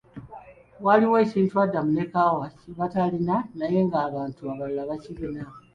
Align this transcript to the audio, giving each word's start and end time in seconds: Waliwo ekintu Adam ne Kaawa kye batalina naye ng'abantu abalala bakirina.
Waliwo 0.85 1.15
ekintu 1.25 1.53
Adam 1.65 1.87
ne 1.93 2.05
Kaawa 2.11 2.45
kye 2.57 2.71
batalina 2.79 3.35
naye 3.57 3.79
ng'abantu 3.87 4.41
abalala 4.51 4.81
bakirina. 4.89 5.43